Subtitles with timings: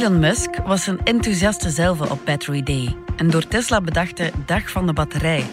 [0.00, 4.86] Elon Musk was een enthousiaste zelf op Battery Day, een door Tesla bedachte dag van
[4.86, 5.44] de batterij.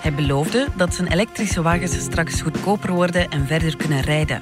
[0.00, 4.40] Hij beloofde dat zijn elektrische wagens straks goedkoper worden en verder kunnen rijden.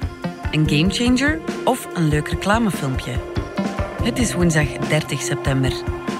[0.51, 3.13] Een gamechanger of een leuk reclamefilmpje?
[4.03, 5.71] Het is woensdag 30 september.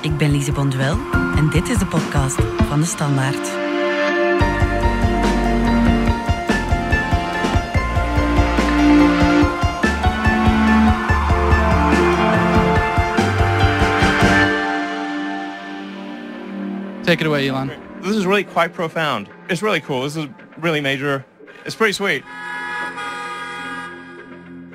[0.02, 0.98] Ik ben Lise Bonduel
[1.36, 3.61] en dit is de podcast van de Standaard.
[17.04, 17.72] Take it away, Elon.
[18.02, 19.28] This is really quite profound.
[19.48, 20.02] It's really cool.
[20.02, 20.28] This is
[20.60, 21.24] really major.
[21.66, 22.24] It's pretty sweet.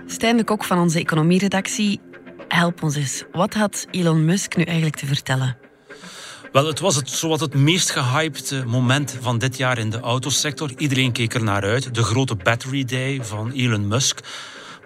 [0.06, 2.00] Stijn de Kok van onze economieredactie,
[2.48, 3.24] help ons eens.
[3.32, 5.56] Wat had Elon Musk nu eigenlijk te vertellen?
[6.52, 10.70] Wel, het was het, zowat het meest gehypte moment van dit jaar in de autosector.
[10.76, 11.94] Iedereen keek er naar uit.
[11.94, 14.20] De grote Battery Day van Elon Musk.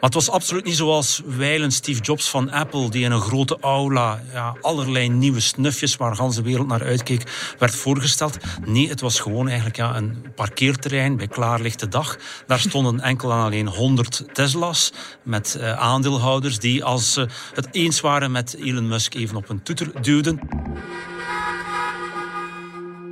[0.00, 3.58] Maar het was absoluut niet zoals wijlen Steve Jobs van Apple, die in een grote
[3.60, 8.36] aula ja, allerlei nieuwe snufjes waar de hele wereld naar uitkeek, werd voorgesteld.
[8.64, 12.16] Nee, het was gewoon eigenlijk ja, een parkeerterrein bij klaarlichte dag.
[12.46, 14.92] Daar stonden enkel en alleen 100 Tesla's
[15.22, 19.62] met uh, aandeelhouders die, als ze het eens waren met Elon Musk, even op een
[19.62, 20.40] toeter duwden.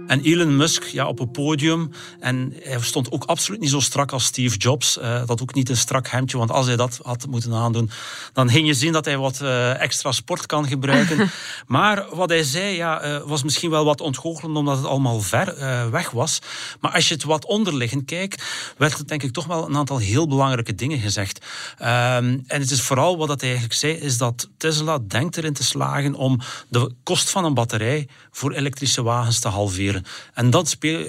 [0.08, 1.90] En Elon Musk ja, op een podium.
[2.20, 4.98] En hij stond ook absoluut niet zo strak als Steve Jobs.
[4.98, 7.90] Uh, dat ook niet een strak hemdje, want als hij dat had moeten aandoen,
[8.32, 11.30] dan ging je zien dat hij wat uh, extra sport kan gebruiken.
[11.66, 15.56] maar wat hij zei ja, uh, was misschien wel wat ontgoochelend, omdat het allemaal ver
[15.90, 16.38] weg was.
[16.80, 18.42] Maar als je het wat onderliggend kijkt,
[18.76, 21.44] werd het denk ik toch wel een aantal heel belangrijke dingen gezegd.
[21.80, 25.64] Um, en het is vooral wat hij eigenlijk zei, is dat Tesla denkt erin te
[25.64, 29.97] slagen om de kost van een batterij voor elektrische wagens te halveren.
[30.34, 30.66] En dan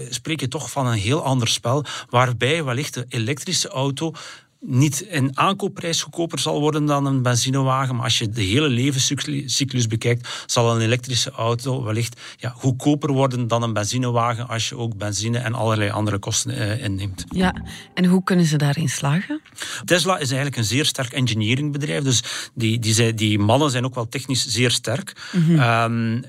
[0.10, 4.14] spreek je toch van een heel ander spel, waarbij wellicht de elektrische auto
[4.62, 7.96] niet in aankoopprijs goedkoper zal worden dan een benzinewagen.
[7.96, 13.48] Maar als je de hele levenscyclus bekijkt, zal een elektrische auto wellicht ja, goedkoper worden
[13.48, 17.26] dan een benzinewagen als je ook benzine en allerlei andere kosten uh, inneemt.
[17.30, 17.56] Ja,
[17.94, 19.42] en hoe kunnen ze daarin slagen?
[19.86, 22.04] Tesla is eigenlijk een zeer sterk engineeringbedrijf.
[22.04, 25.30] Dus die, die, die mannen zijn ook wel technisch zeer sterk.
[25.32, 25.60] Mm -hmm.
[25.60, 26.24] um,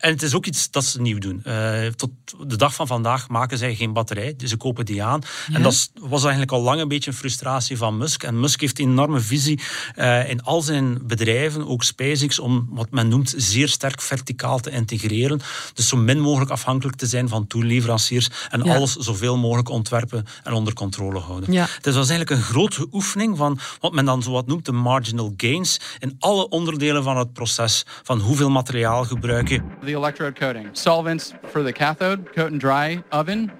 [0.00, 1.42] en het is ook iets dat ze nieuw doen.
[1.46, 2.10] Uh, tot
[2.46, 5.20] de dag van vandaag maken zij geen batterij, dus ze kopen die aan.
[5.48, 5.54] Ja.
[5.54, 8.22] En dat was eigenlijk al lang een beetje een frustratie van Musk.
[8.22, 9.60] En Musk heeft een enorme visie
[9.96, 14.70] uh, in al zijn bedrijven, ook SpaceX, om wat men noemt zeer sterk verticaal te
[14.70, 15.40] integreren.
[15.74, 18.74] Dus zo min mogelijk afhankelijk te zijn van toeleveranciers en ja.
[18.74, 21.52] alles zoveel mogelijk ontwerpen en onder controle houden.
[21.52, 21.64] Ja.
[21.64, 24.72] Dus dat was eigenlijk een grote oefening van wat men dan zo wat noemt de
[24.72, 27.86] marginal gains in alle onderdelen van het proces.
[28.02, 30.70] Van hoeveel materiaal gebruik je the electrode coating.
[30.72, 33.50] Solvents for the cathode, coat and dry oven.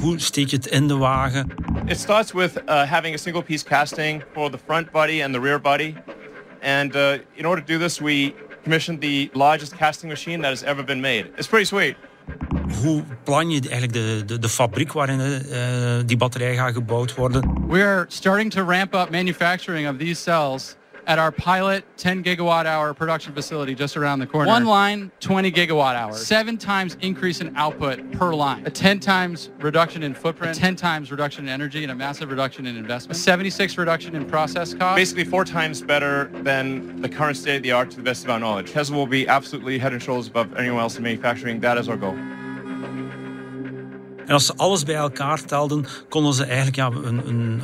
[0.00, 1.54] Hoe steek je het in de wagen?
[1.86, 5.40] It starts with uh, having a single piece casting for the front body and the
[5.40, 5.94] rear body.
[6.62, 10.62] And uh, in order to do this, we commissioned the largest casting machine that has
[10.62, 11.24] ever been made.
[11.36, 11.96] It's pretty sweet.
[12.82, 17.66] Hoe plan je eigenlijk de, de, de fabriek waarin uh, die batterij gaat gebouwd worden?
[17.68, 20.76] We are starting to ramp up manufacturing of these cells
[21.08, 24.46] at our pilot 10 gigawatt hour production facility just around the corner.
[24.46, 26.24] One line, 20 gigawatt hours.
[26.24, 28.64] Seven times increase in output per line.
[28.66, 32.30] A 10 times reduction in footprint, a 10 times reduction in energy, and a massive
[32.30, 33.16] reduction in investment.
[33.16, 34.96] A 76 reduction in process cost.
[34.96, 38.30] Basically four times better than the current state of the art to the best of
[38.30, 38.70] our knowledge.
[38.70, 41.58] Tesla will be absolutely head and shoulders above anyone else in manufacturing.
[41.60, 42.16] That is our goal.
[44.28, 47.62] En als ze alles bij elkaar telden, konden ze eigenlijk ja, een, een,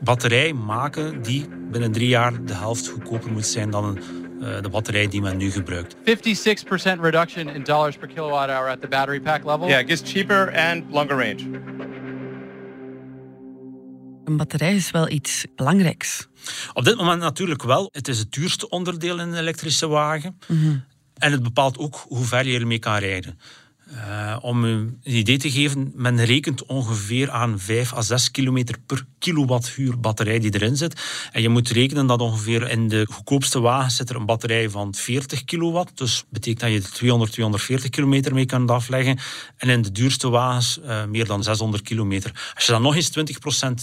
[0.00, 3.98] batterij maken die binnen drie jaar de helft goedkoper moet zijn dan een,
[4.40, 5.96] uh, de batterij die men nu gebruikt.
[5.96, 6.00] 56%
[7.00, 9.68] reduction in dollars per kilowatt hour at the battery pack level.
[9.68, 11.62] Yeah, it gets cheaper and longer range.
[14.24, 16.26] Een batterij is wel iets belangrijks.
[16.72, 17.88] Op dit moment natuurlijk wel.
[17.92, 20.38] Het is het duurste onderdeel in een elektrische wagen.
[20.46, 20.84] Mm -hmm.
[21.14, 23.38] En het bepaalt ook hoe ver je ermee kan rijden.
[23.92, 29.04] Uh, om een idee te geven, men rekent ongeveer aan 5 à 6 kilometer per
[29.18, 31.02] kilowattuur batterij die erin zit.
[31.32, 34.94] En je moet rekenen dat ongeveer in de goedkoopste wagens zit er een batterij van
[34.94, 35.98] 40 kilowatt.
[35.98, 39.18] Dus betekent dat je 200, 240 kilometer mee kan afleggen.
[39.56, 42.52] En in de duurste wagens uh, meer dan 600 kilometer.
[42.54, 43.10] Als je dan nog eens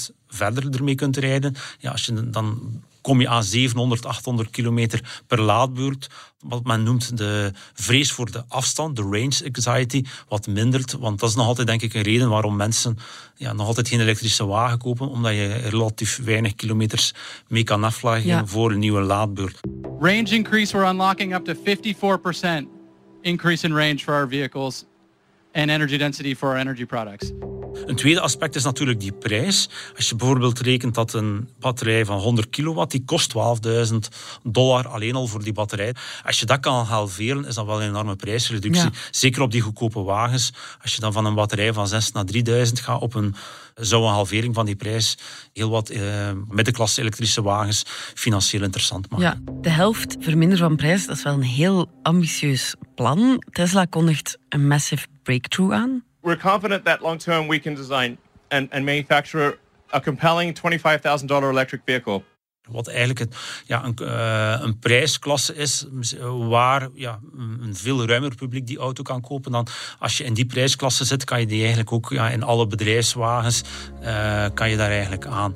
[0.10, 5.21] 20% verder ermee kunt rijden, ja, als je dan kom je aan 700, 800 kilometer
[5.27, 6.09] per laadbeurt.
[6.39, 10.92] Wat men noemt de vrees voor de afstand, de range anxiety, wat mindert.
[10.92, 12.98] Want dat is nog altijd denk ik een reden waarom mensen
[13.36, 15.07] ja, nog altijd geen elektrische wagen kopen.
[15.09, 17.13] Omdat je relatief weinig kilometers
[17.48, 18.45] mee kan afleggen ja.
[18.45, 19.59] voor een nieuwe laadbeurt.
[20.00, 22.68] Range increase, we're unlocking up to 54%
[23.21, 24.86] increase in range for our vehicles
[25.53, 27.31] and energy density for our energy products.
[27.86, 29.69] Een tweede aspect is natuurlijk die prijs.
[29.95, 33.33] Als je bijvoorbeeld rekent dat een batterij van 100 kilowatt, die kost
[33.92, 33.95] 12.000
[34.44, 35.95] dollar alleen al voor die batterij.
[36.25, 38.89] Als je dat kan halveren, is dat wel een enorme prijsreductie.
[39.12, 40.54] Zeker op die goedkope wagens.
[40.81, 43.36] Als je dan van een batterij van 6 naar 3000 gaat op een
[43.75, 45.18] zou een halvering van die prijs
[45.54, 49.44] heel wat eh, middenklasse elektrische wagens financieel interessant maken.
[49.45, 53.44] Ja, de helft verminderen van prijs, dat is wel een heel ambitieus plan.
[53.51, 56.04] Tesla kondigt een massive breakthrough aan.
[56.22, 58.18] We're confident that long term we can design
[58.50, 59.58] and, manufacture
[59.94, 62.24] a compelling $25,000 electric vehicle.
[62.70, 63.32] Wat eigenlijk een,
[63.66, 65.86] ja, een, uh, een, prijsklasse is
[66.48, 67.20] waar ja,
[67.60, 69.52] een veel ruimer publiek die auto kan kopen.
[69.52, 69.68] Dan
[70.00, 73.62] als je in die prijsklasse zit, kan je die eigenlijk ook ja, in alle bedrijfswagens
[74.02, 75.56] uh, kan je daar eigenlijk aan.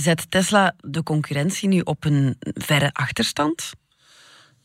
[0.00, 3.70] Zet Tesla de concurrentie nu op een verre achterstand?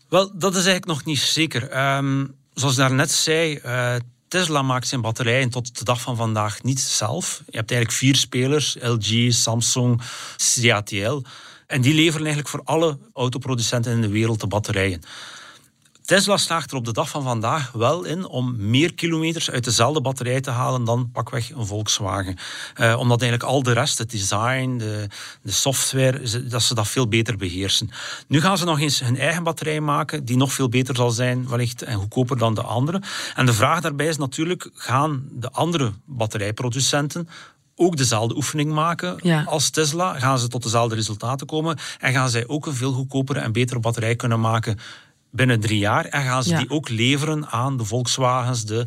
[0.10, 1.96] Wel, dat is eigenlijk nog niet zeker.
[1.98, 3.96] Um, zoals ik daarnet zei, uh,
[4.28, 7.42] Tesla maakt zijn batterijen tot de dag van vandaag niet zelf.
[7.50, 10.02] Je hebt eigenlijk vier spelers, LG, Samsung,
[10.38, 11.22] CATL.
[11.68, 15.02] En die leveren eigenlijk voor alle autoproducenten in de wereld de batterijen.
[16.06, 20.02] Tesla slaagt er op de dag van vandaag wel in om meer kilometers uit dezelfde
[20.02, 22.38] batterij te halen dan pakweg een Volkswagen.
[22.80, 25.08] Uh, omdat eigenlijk al de rest, het design, de,
[25.42, 27.90] de software, dat ze dat veel beter beheersen.
[28.28, 31.48] Nu gaan ze nog eens hun eigen batterij maken, die nog veel beter zal zijn,
[31.48, 33.02] wellicht en goedkoper dan de andere.
[33.36, 37.30] En de vraag daarbij is natuurlijk, gaan de andere batterijproducenten
[37.76, 40.20] ook dezelfde oefening maken als Tesla?
[40.20, 41.78] Gaan ze tot dezelfde resultaten komen?
[42.00, 44.80] En gaan zij ook een veel goedkopere en betere batterij kunnen maken
[45.36, 46.06] binnen drie jaar.
[46.06, 48.86] En gaan ze die ook leveren aan de Volkswagens, de,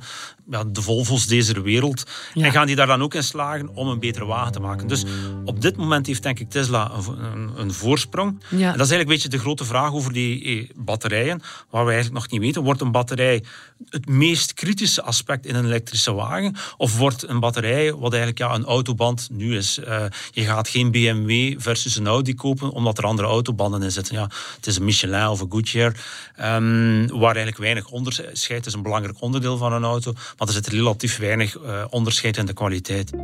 [0.50, 2.04] ja, de Volvo's deze wereld.
[2.34, 4.86] En gaan die daar dan ook in slagen om een betere wagen te maken.
[4.86, 5.04] Dus
[5.44, 8.30] op dit moment heeft denk ik Tesla een, een, een voorsprong.
[8.30, 11.42] En dat is eigenlijk een beetje de grote vraag over die eh, batterijen.
[11.70, 12.62] Waar we eigenlijk nog niet weten.
[12.62, 13.44] Wordt een batterij
[13.88, 16.56] het meest kritische aspect in een elektrische wagen?
[16.76, 19.78] Of wordt een batterij, wat eigenlijk ja, een autoband nu is.
[19.78, 24.14] Uh, je gaat geen BMW versus een Audi kopen, omdat er andere autobanden in zitten.
[24.14, 25.92] Ja, het is een Michelin of een Goodyear.
[26.40, 28.72] Um, waar eigenlijk weinig onderscheid is.
[28.72, 30.12] Een belangrijk onderdeel van een auto.
[30.38, 33.12] Maar er zit relatief weinig uh, onderscheid in de kwaliteit.
[33.12, 33.20] Um,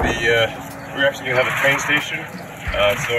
[0.00, 2.18] the, uh, we're actually have a train station.
[2.18, 3.14] Uh, so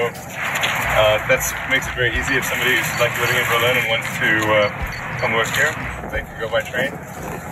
[0.97, 4.07] uh, that makes it very easy if somebody is like living in Berlin and wants
[4.17, 4.69] to uh,
[5.19, 5.73] come work here,
[6.11, 6.91] they can go by train.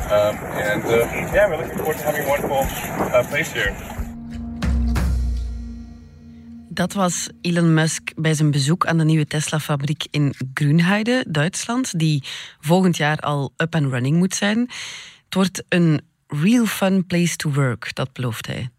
[0.10, 0.98] Um, and uh,
[1.34, 2.66] yeah, we're looking forward to having a wonderful
[3.14, 3.99] uh, place here.
[6.80, 12.24] Dat was Elon Musk bij zijn bezoek aan de nieuwe Tesla-fabriek in Grünheide, Duitsland, die
[12.60, 14.60] volgend jaar al up and running moet zijn.
[15.26, 18.70] Het wordt een real fun place to work, dat belooft hij.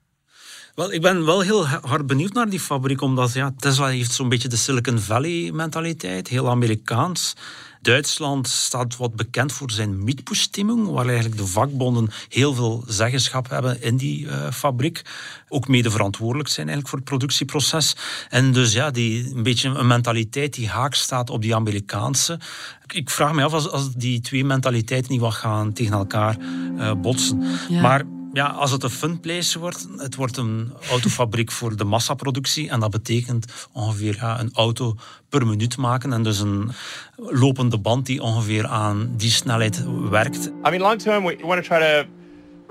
[0.74, 4.28] Wel, ik ben wel heel hard benieuwd naar die fabriek, omdat ja, Tesla heeft zo'n
[4.28, 7.34] beetje de Silicon Valley mentaliteit, heel Amerikaans.
[7.82, 13.82] Duitsland staat wat bekend voor zijn mietbestimming, waar eigenlijk de vakbonden heel veel zeggenschap hebben
[13.82, 15.02] in die uh, fabriek.
[15.48, 17.96] Ook mede verantwoordelijk zijn eigenlijk voor het productieproces.
[18.28, 22.38] En dus ja, die, een beetje een mentaliteit die haak staat op die Amerikaanse.
[22.86, 26.36] Ik vraag me af als, als die twee mentaliteiten niet wat gaan tegen elkaar
[26.76, 27.42] uh, botsen.
[27.68, 27.80] Ja.
[27.80, 32.70] Maar ja, als het een funplace wordt, het wordt een autofabriek voor de massaproductie.
[32.70, 34.96] En dat betekent ongeveer een auto
[35.28, 36.12] per minuut maken.
[36.12, 36.70] En dus een
[37.16, 40.46] lopende band die ongeveer aan die snelheid werkt.
[40.46, 42.08] I mean, long term, we want to try to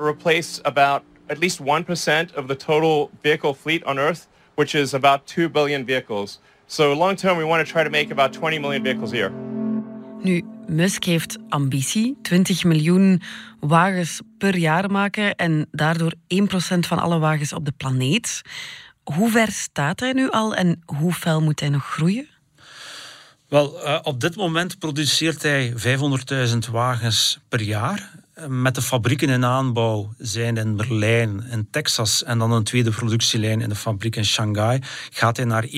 [0.06, 1.64] replace about at least 1%
[2.36, 6.40] of the total vehicle fleet on Earth, which is about 2 billion vehicles.
[6.66, 9.49] So long term, we want to try to make about 20 million vehicles a year.
[10.22, 13.22] Nu, Musk heeft ambitie, 20 miljoen
[13.60, 16.16] wagens per jaar maken en daardoor 1%
[16.80, 18.42] van alle wagens op de planeet.
[19.04, 22.28] Hoe ver staat hij nu al en hoe fel moet hij nog groeien?
[23.48, 25.74] Wel, uh, op dit moment produceert hij
[26.52, 28.12] 500.000 wagens per jaar.
[28.48, 33.62] Met de fabrieken in aanbouw zijn in Berlijn, in Texas en dan een tweede productielijn
[33.62, 34.80] in de fabriek in Shanghai,
[35.10, 35.70] gaat hij naar 1,6,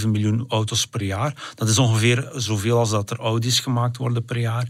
[0.00, 1.52] 1,7 miljoen auto's per jaar.
[1.54, 4.66] Dat is ongeveer zoveel als dat er Audi's gemaakt worden per jaar.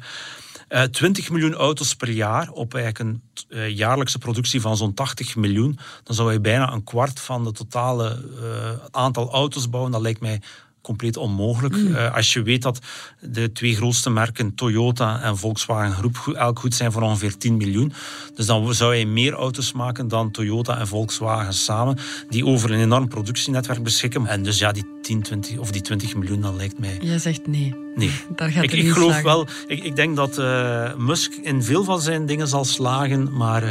[0.69, 4.95] Uh, eh, 20 miljoen auto's per jaar op eigenlijk een uh, jaarlijkse productie van zo'n
[4.95, 5.79] 80 miljoen.
[6.03, 9.93] Dan zou je bijna een kwart van het totale uh, aantal auto's bouwen.
[9.93, 10.41] Dat lijkt mij
[10.89, 11.77] compleet onmogelijk.
[11.77, 11.87] Mm.
[11.87, 12.79] Uh, als je weet dat
[13.21, 17.93] de twee grootste merken, Toyota en Volkswagen Groep, elk goed zijn voor ongeveer 10 miljoen.
[18.35, 22.81] Dus dan zou je meer auto's maken dan Toyota en Volkswagen samen, die over een
[22.81, 24.27] enorm productienetwerk beschikken.
[24.27, 26.99] En dus ja, die 10, 20 of die 20 miljoen, dat lijkt mij.
[27.01, 27.75] Jij zegt nee.
[27.95, 28.11] Nee.
[28.37, 32.01] Daar gaat ik, ik geloof wel, ik, ik denk dat uh, Musk in veel van
[32.01, 33.63] zijn dingen zal slagen, maar.
[33.63, 33.71] Uh,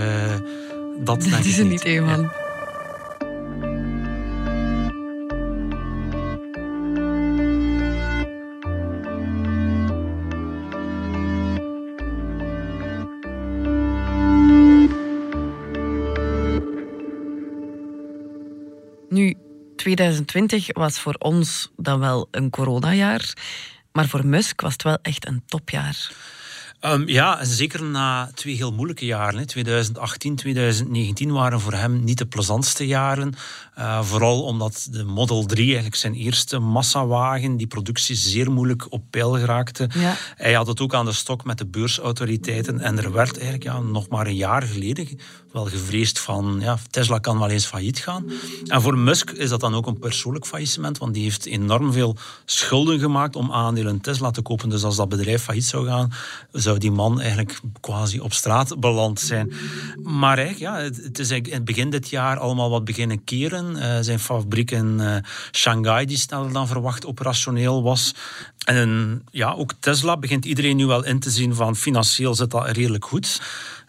[1.10, 2.22] dat denk is ik niet, Eman.
[2.22, 2.28] Nu,
[19.88, 23.34] 2020 was voor ons dan wel een coronajaar,
[23.92, 26.12] maar voor Musk was het wel echt een topjaar.
[26.82, 29.40] Um, ja, zeker na twee heel moeilijke jaren.
[29.40, 29.46] Hè.
[29.46, 33.34] 2018, 2019 waren voor hem niet de plezantste jaren.
[33.80, 39.04] Uh, vooral omdat de Model 3, eigenlijk zijn eerste massawagen, die productie zeer moeilijk op
[39.10, 39.90] peil geraakte.
[39.94, 40.16] Ja.
[40.36, 42.80] Hij had het ook aan de stok met de beursautoriteiten.
[42.80, 45.08] En er werd eigenlijk ja, nog maar een jaar geleden
[45.52, 48.32] wel gevreesd van ja, Tesla kan wel eens failliet gaan.
[48.66, 52.16] En voor Musk is dat dan ook een persoonlijk faillissement, want die heeft enorm veel
[52.46, 54.70] schulden gemaakt om aandelen Tesla te kopen.
[54.70, 56.12] Dus als dat bedrijf failliet zou gaan,
[56.68, 59.54] zou die man eigenlijk quasi op straat beland zijn.
[60.04, 63.76] Maar ja, het is in het begin dit jaar allemaal wat beginnen keren.
[63.76, 65.16] Uh, zijn fabriek in uh,
[65.52, 68.16] Shanghai, die sneller dan verwacht operationeel was.
[68.66, 72.70] En ja, ook Tesla begint iedereen nu wel in te zien van financieel zit dat
[72.70, 73.42] redelijk goed.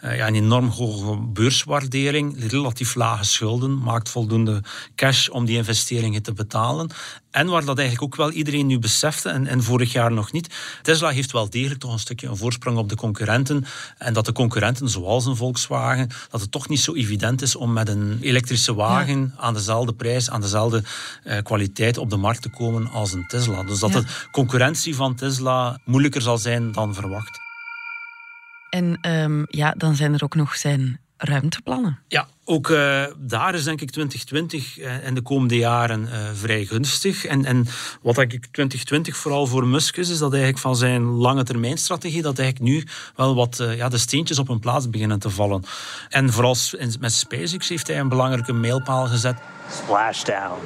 [0.04, 4.62] Uh, ja, een enorm hoge beurswaardering, relatief lage schulden, maakt voldoende
[4.94, 6.90] cash om die investeringen te betalen.
[7.30, 10.54] En waar dat eigenlijk ook wel iedereen nu besefte, en, en vorig jaar nog niet,
[10.82, 13.64] Tesla heeft wel degelijk toch een stukje een voorsprong op de concurrenten.
[13.98, 17.72] En dat de concurrenten, zoals een Volkswagen, dat het toch niet zo evident is om
[17.72, 20.82] met een elektrische wagen aan dezelfde prijs, aan dezelfde
[21.24, 23.62] uh, kwaliteit op de markt te komen als een Tesla.
[23.62, 24.00] Dus dat ja.
[24.00, 27.47] de concurrentie van Tesla moeilijker zal zijn dan verwacht.
[28.70, 31.98] En um, ja, dan zijn er ook nog zijn ruimteplannen.
[32.08, 36.64] Ja, ook uh, daar is denk ik 2020 uh, en de komende jaren uh, vrij
[36.64, 37.24] gunstig.
[37.24, 37.66] En, en
[38.02, 41.78] wat denk ik 2020 vooral voor Musk is, is dat eigenlijk van zijn lange termijn
[41.78, 42.84] strategie, dat eigenlijk nu
[43.16, 45.64] wel wat ja, de steentjes op hun plaats beginnen te vallen.
[46.08, 46.56] En vooral
[47.00, 49.36] met SpaceX heeft hij een belangrijke mijlpaal gezet.
[49.70, 50.58] Splashdown.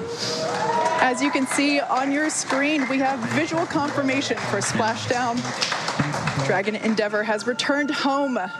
[1.00, 5.36] As you can see on your screen, we have visual confirmation for Splashdown.
[6.38, 8.50] Dragon Endeavour has returned home.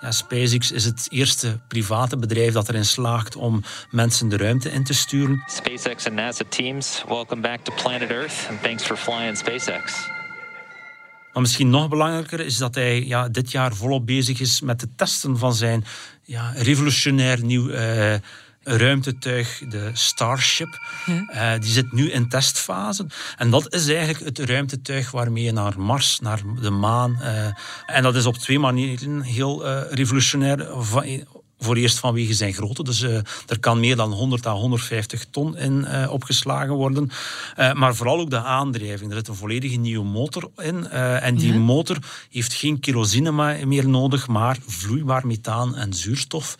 [0.00, 4.84] Ja, SpaceX is het eerste private bedrijf dat erin slaagt om mensen de ruimte in
[4.84, 5.42] te sturen.
[5.46, 10.08] SpaceX and NASA teams, welcome back to planet Earth and thanks for flying SpaceX.
[11.32, 14.98] Maar misschien nog belangrijker is dat hij ja, dit jaar volop bezig is met het
[14.98, 15.84] testen van zijn
[16.22, 18.14] ja, revolutionair nieuw uh,
[18.62, 20.78] ruimtetuig, de Starship.
[21.06, 21.54] Ja.
[21.54, 23.06] Uh, die zit nu in testfase.
[23.36, 27.18] En dat is eigenlijk het ruimtetuig waarmee je naar Mars, naar de maan.
[27.20, 27.46] Uh,
[27.86, 30.68] en dat is op twee manieren heel uh, revolutionair.
[31.62, 32.82] Voor eerst vanwege zijn grootte.
[32.82, 33.14] Dus uh,
[33.46, 37.10] er kan meer dan 100 à 150 ton in uh, opgeslagen worden.
[37.58, 39.10] Uh, maar vooral ook de aandrijving.
[39.10, 40.88] Er zit een volledige nieuwe motor in.
[40.88, 41.58] en die ja.
[41.58, 41.98] motor
[42.30, 46.56] heeft geen kerosine meer nodig, maar vloeibaar methaan en zuurstof.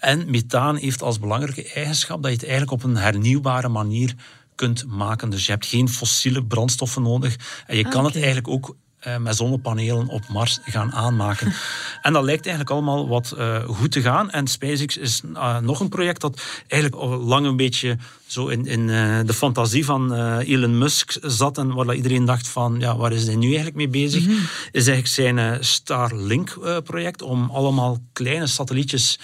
[0.00, 4.14] En methaan heeft als belangrijke eigenschap dat je het eigenlijk op een hernieuwbare manier
[4.54, 5.30] kunt maken.
[5.30, 7.36] Dus je hebt geen fossiele brandstoffen nodig.
[7.66, 8.04] En je kan okay.
[8.04, 8.76] het eigenlijk ook
[9.06, 11.52] uh, met zonnepanelen op Mars gaan aanmaken.
[12.02, 14.30] en dat lijkt eigenlijk allemaal wat uh, goed te gaan.
[14.30, 18.66] En SpaceX is uh, nog een project dat eigenlijk al lang een beetje zo in,
[18.66, 18.86] in
[19.26, 21.58] de fantasie van Elon Musk zat.
[21.58, 24.26] En waar iedereen dacht van, ja, waar is hij nu eigenlijk mee bezig?
[24.26, 24.46] Mm -hmm.
[24.72, 29.18] Is eigenlijk zijn Starlink-project om allemaal kleine satellietjes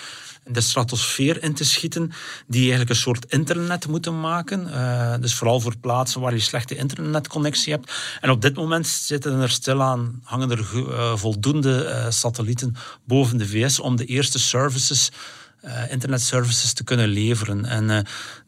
[0.49, 2.13] de stratosfeer in te schieten,
[2.47, 4.67] die eigenlijk een soort internet moeten maken.
[4.67, 7.93] Uh, dus vooral voor plaatsen waar je slechte internetconnectie hebt.
[8.21, 12.75] En op dit moment zitten er stilaan, hangen er uh, voldoende uh, satellieten
[13.05, 15.11] boven de VS om de eerste services
[15.67, 17.65] uh, internetservices te kunnen leveren.
[17.65, 17.97] En uh,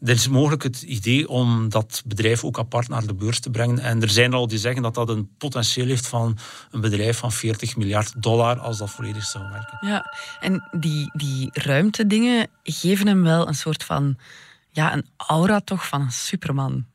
[0.03, 3.79] er is mogelijk het idee om dat bedrijf ook apart naar de beurs te brengen.
[3.79, 6.39] En er zijn al die zeggen dat dat een potentieel heeft van
[6.71, 9.89] een bedrijf van 40 miljard dollar als dat volledig zou werken.
[9.89, 14.19] Ja, en die, die ruimtedingen geven hem wel een soort van
[14.71, 16.87] ja, een aura toch van een superman.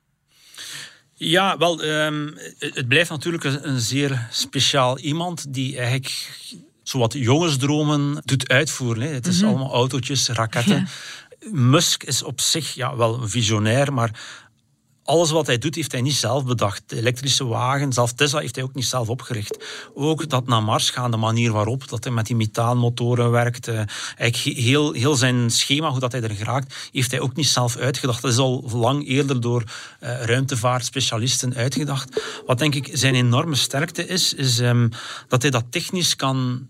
[1.13, 6.30] Ja, wel, um, het blijft natuurlijk een, een zeer speciaal iemand die eigenlijk
[6.84, 9.04] zowat jongensdromen doet uitvoeren.
[9.04, 9.10] Hè.
[9.10, 9.50] Het is mm -hmm.
[9.50, 10.75] allemaal autootjes, raketten.
[10.75, 11.52] Ja.
[11.52, 14.20] Musk is op zich ja, wel een visionair, maar
[15.04, 16.84] alles wat hij doet, heeft hij niet zelf bedacht.
[16.86, 19.58] De elektrische wagen, zelf Tesla, heeft hij ook niet zelf opgericht.
[19.94, 23.68] Ook dat naar Mars gaan, de manier waarop dat hij met die methaanmotoren werkt.
[23.68, 23.82] Uh,
[24.16, 27.78] eigenlijk heel, heel zijn schema, hoe dat hij er geraakt, heeft hij ook niet zelf
[27.78, 28.22] uitgedacht.
[28.22, 32.22] Dat is al lang eerder door uh, ruimtevaartspecialisten uitgedacht.
[32.46, 34.90] Wat denk ik zijn enorme sterkte is, is um,
[35.28, 36.68] dat hij dat technisch kan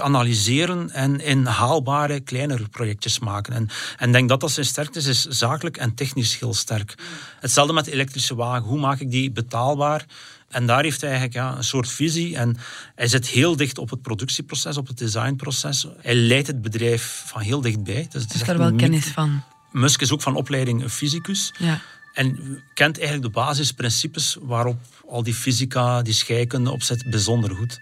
[0.00, 3.52] analyseren en in haalbare, kleinere projectjes maken.
[3.54, 6.94] En, en denk dat dat zijn sterkte is, is zakelijk en technisch heel sterk.
[7.40, 8.68] Hetzelfde met elektrische wagen.
[8.68, 10.06] Hoe maak ik die betaalbaar?
[10.48, 12.36] En daar heeft hij eigenlijk ja, een soort visie.
[12.36, 12.56] En
[12.94, 15.86] hij zit heel dicht op het productieproces, op het designproces.
[16.00, 18.06] Hij leidt het bedrijf van heel dichtbij.
[18.10, 19.42] Dus het is daar wel kennis van.
[19.70, 21.54] Musk is ook van opleiding een fysicus.
[21.58, 21.80] Ja.
[22.12, 27.80] En kent eigenlijk de basisprincipes waarop al die fysica, die scheikunde opzet, bijzonder goed.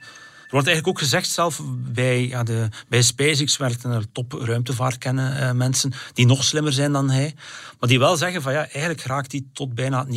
[0.51, 1.61] Er wordt eigenlijk ook gezegd, zelf
[1.93, 6.93] bij, ja, de, bij SpaceX werken er top ruimtevaartkennen uh, mensen die nog slimmer zijn
[6.93, 7.35] dan hij.
[7.79, 10.11] Maar die wel zeggen van ja, eigenlijk raakt hij tot bijna 90%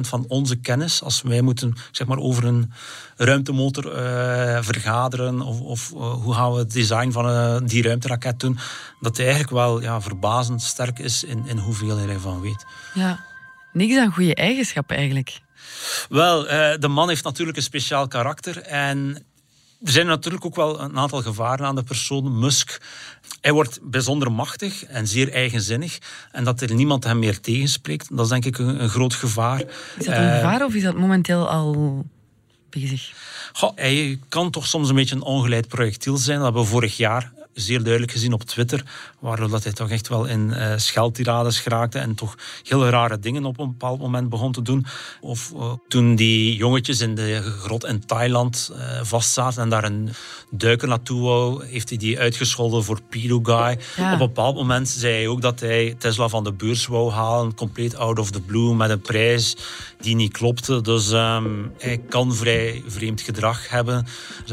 [0.00, 1.02] van onze kennis.
[1.02, 2.72] Als wij moeten zeg maar, over een
[3.16, 8.58] ruimtemotor uh, vergaderen of, of uh, hoe gaan we het design van die ruimteraket doen.
[9.00, 12.66] Dat hij eigenlijk wel ja, verbazend sterk is in, in hoeveel hij ervan weet.
[12.92, 13.24] Ja,
[13.72, 15.40] niks aan goede eigenschappen eigenlijk.
[16.08, 16.42] Wel,
[16.78, 19.24] de man heeft natuurlijk een speciaal karakter en
[19.84, 22.38] er zijn natuurlijk ook wel een aantal gevaren aan de persoon.
[22.38, 22.80] Musk,
[23.40, 25.98] hij wordt bijzonder machtig en zeer eigenzinnig.
[26.32, 29.60] En dat er niemand hem meer tegenspreekt, dat is denk ik een, een groot gevaar.
[29.98, 32.04] Is dat een uh, gevaar of is dat momenteel al
[32.70, 33.12] bezig?
[33.52, 36.36] Goh, hij kan toch soms een beetje een ongeleid projectiel zijn.
[36.36, 38.82] Dat hebben we vorig jaar zeer duidelijk gezien op Twitter,
[39.18, 43.44] waardoor dat hij toch echt wel in uh, scheldtirades geraakte en toch heel rare dingen
[43.44, 44.86] op een bepaald moment begon te doen.
[45.20, 50.10] Of uh, toen die jongetjes in de grot in Thailand uh, vastzaten en daar een
[50.50, 53.78] duiker naartoe wou, heeft hij die uitgescholden voor Pedo Guy.
[53.96, 54.06] Ja.
[54.06, 57.54] Op een bepaald moment zei hij ook dat hij Tesla van de beurs wou halen,
[57.54, 59.56] compleet out of the blue, met een prijs
[60.00, 60.80] die niet klopte.
[60.80, 64.06] Dus um, hij kan vrij vreemd gedrag hebben.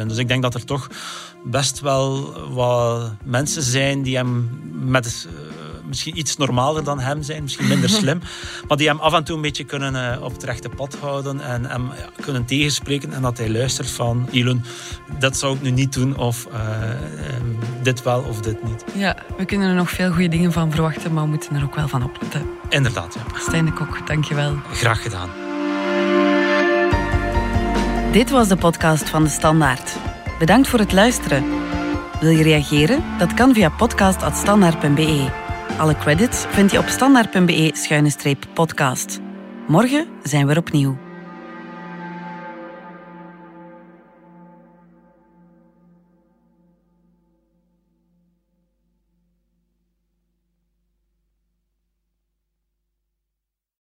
[0.07, 0.89] Dus ik denk dat er toch
[1.43, 5.31] best wel wat mensen zijn die hem met uh,
[5.87, 8.21] misschien iets normaler dan hem zijn, misschien minder slim,
[8.67, 11.41] maar die hem af en toe een beetje kunnen uh, op het rechte pad houden
[11.41, 14.63] en hem ja, kunnen tegenspreken en dat hij luistert van Elon,
[15.19, 18.83] dat zou ik nu niet doen of uh, um, dit wel of dit niet.
[18.93, 21.75] Ja, we kunnen er nog veel goede dingen van verwachten, maar we moeten er ook
[21.75, 22.45] wel van opletten.
[22.69, 23.39] Inderdaad, ja.
[23.39, 24.55] Stijn de Kok, dankjewel.
[24.71, 25.29] Graag gedaan.
[28.11, 29.95] Dit was de podcast van De Standaard.
[30.41, 31.43] Bedankt voor het luisteren.
[32.19, 33.03] Wil je reageren?
[33.17, 35.29] Dat kan via podcast.standaard.be.
[35.77, 39.19] Alle credits vind je op standaard.be-podcast.
[39.67, 41.10] Morgen zijn we er opnieuw.